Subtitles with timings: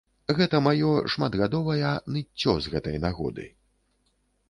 [0.37, 3.51] Гэтае маё шматгадовая ныццё з гэтай нагоды.